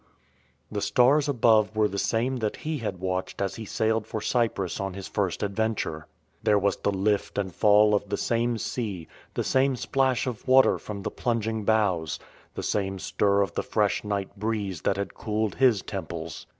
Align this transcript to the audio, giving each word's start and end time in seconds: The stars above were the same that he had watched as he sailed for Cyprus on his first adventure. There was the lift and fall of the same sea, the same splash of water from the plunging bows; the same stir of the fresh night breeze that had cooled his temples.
The 0.71 0.81
stars 0.81 1.29
above 1.29 1.75
were 1.75 1.87
the 1.87 1.99
same 1.99 2.37
that 2.37 2.55
he 2.65 2.79
had 2.79 2.97
watched 2.99 3.39
as 3.39 3.57
he 3.57 3.65
sailed 3.65 4.07
for 4.07 4.19
Cyprus 4.19 4.79
on 4.79 4.95
his 4.95 5.07
first 5.07 5.43
adventure. 5.43 6.07
There 6.41 6.57
was 6.57 6.77
the 6.77 6.89
lift 6.91 7.37
and 7.37 7.53
fall 7.53 7.93
of 7.93 8.09
the 8.09 8.17
same 8.17 8.57
sea, 8.57 9.07
the 9.35 9.43
same 9.43 9.75
splash 9.75 10.25
of 10.25 10.47
water 10.47 10.79
from 10.79 11.03
the 11.03 11.11
plunging 11.11 11.65
bows; 11.65 12.17
the 12.55 12.63
same 12.63 12.97
stir 12.97 13.41
of 13.43 13.53
the 13.53 13.61
fresh 13.61 14.03
night 14.03 14.35
breeze 14.39 14.81
that 14.81 14.97
had 14.97 15.13
cooled 15.13 15.53
his 15.57 15.83
temples. 15.83 16.47